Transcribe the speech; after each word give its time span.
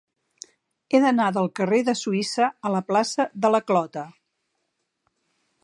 He 0.97 1.01
d'anar 1.03 1.27
del 1.35 1.49
carrer 1.59 1.81
de 1.89 1.95
Suïssa 1.99 2.47
a 2.69 2.71
la 2.77 2.81
plaça 2.87 3.29
de 3.45 3.53
la 3.57 3.61
Clota. 3.69 4.07